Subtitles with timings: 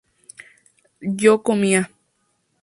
[1.21, 1.91] yo comía